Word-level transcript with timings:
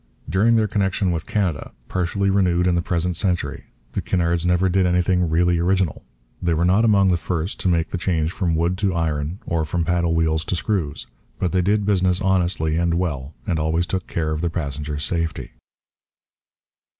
During 0.27 0.55
their 0.55 0.67
connection 0.67 1.11
with 1.11 1.27
Canada, 1.27 1.73
partially 1.87 2.31
renewed 2.31 2.65
in 2.65 2.73
the 2.73 2.81
present 2.81 3.15
century, 3.15 3.65
the 3.91 4.01
Cunards 4.01 4.47
never 4.47 4.67
did 4.67 4.87
anything 4.87 5.29
really 5.29 5.59
original. 5.59 6.03
They 6.41 6.55
were 6.55 6.65
not 6.65 6.83
among 6.83 7.09
the 7.11 7.17
first 7.17 7.59
to 7.59 7.67
make 7.67 7.89
the 7.89 7.99
change 7.99 8.31
from 8.31 8.55
wood 8.55 8.79
to 8.79 8.95
iron 8.95 9.37
or 9.45 9.63
from 9.63 9.85
paddle 9.85 10.15
wheels 10.15 10.43
to 10.45 10.55
screws. 10.55 11.05
But 11.37 11.51
they 11.51 11.61
did 11.61 11.85
business 11.85 12.19
honestly 12.19 12.77
and 12.77 12.95
well 12.95 13.35
and 13.45 13.59
always 13.59 13.85
took 13.85 14.07
care 14.07 14.31
of 14.31 14.41
their 14.41 14.49
passengers' 14.49 15.03
safety. 15.03 15.51